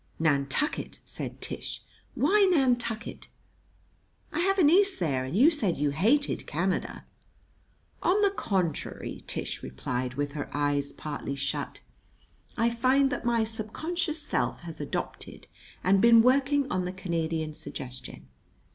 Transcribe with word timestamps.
]"Nantucket!" 0.19 0.99
said 1.05 1.41
Tish. 1.41 1.83
"Why 2.15 2.49
Nantucket?" 2.51 3.27
"I 4.33 4.39
have 4.39 4.57
a 4.57 4.63
niece 4.63 4.97
there, 4.97 5.23
and 5.25 5.37
you 5.37 5.51
said 5.51 5.77
you 5.77 5.91
hated 5.91 6.47
Canada." 6.47 7.05
"On 8.01 8.19
the 8.23 8.31
contrary," 8.31 9.23
Tish 9.27 9.61
replied, 9.61 10.15
with 10.15 10.31
her 10.31 10.49
eyes 10.57 10.91
partly 10.91 11.35
shut, 11.35 11.81
"I 12.57 12.67
find 12.71 13.11
that 13.11 13.25
my 13.25 13.43
subconscious 13.43 14.19
self 14.19 14.61
has 14.61 14.81
adopted 14.81 15.45
and 15.83 16.01
been 16.01 16.23
working 16.23 16.71
on 16.71 16.85
the 16.85 16.93
Canadian 16.93 17.53
suggestion. 17.53 18.25